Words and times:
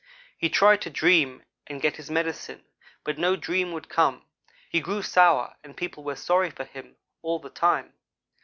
He 0.35 0.49
tried 0.49 0.81
to 0.81 0.89
dream 0.89 1.43
and 1.67 1.79
get 1.79 1.97
his 1.97 2.09
medicine 2.09 2.65
but 3.03 3.19
no 3.19 3.35
dream 3.35 3.71
would 3.71 3.87
come. 3.87 4.25
He 4.67 4.81
grew 4.81 5.03
sour 5.03 5.57
and 5.63 5.77
people 5.77 6.03
were 6.03 6.15
sorry 6.15 6.49
for 6.49 6.65
him 6.65 6.95
all 7.21 7.37
the 7.37 7.51
time. 7.51 7.93